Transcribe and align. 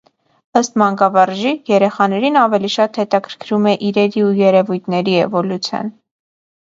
Ըստ 0.59 0.77
մանկավարժի՝ 0.81 1.51
երեխաներին 1.73 2.39
ավելի 2.45 2.71
շատ 2.77 2.99
հետաքրքում 3.03 3.67
է 3.73 3.77
իրերի 3.91 4.25
ու 4.29 4.33
երևույթների 4.41 5.19
էվոլյուցիան։ 5.27 5.93